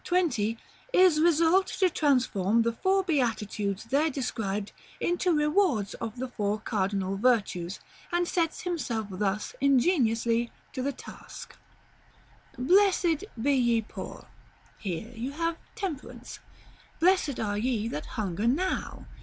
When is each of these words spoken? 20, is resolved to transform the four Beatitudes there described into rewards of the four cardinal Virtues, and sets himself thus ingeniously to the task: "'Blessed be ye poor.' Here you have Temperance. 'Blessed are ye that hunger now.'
20, 0.03 0.57
is 0.93 1.21
resolved 1.21 1.77
to 1.79 1.87
transform 1.87 2.63
the 2.63 2.71
four 2.73 3.03
Beatitudes 3.03 3.83
there 3.83 4.09
described 4.09 4.71
into 4.99 5.31
rewards 5.31 5.93
of 5.93 6.15
the 6.17 6.27
four 6.27 6.59
cardinal 6.59 7.17
Virtues, 7.17 7.79
and 8.11 8.27
sets 8.27 8.61
himself 8.61 9.05
thus 9.11 9.53
ingeniously 9.61 10.51
to 10.73 10.81
the 10.81 10.91
task: 10.91 11.55
"'Blessed 12.57 13.25
be 13.39 13.53
ye 13.53 13.79
poor.' 13.83 14.25
Here 14.79 15.11
you 15.15 15.33
have 15.33 15.57
Temperance. 15.75 16.39
'Blessed 16.99 17.39
are 17.39 17.59
ye 17.59 17.87
that 17.87 18.07
hunger 18.17 18.47
now.' 18.47 19.05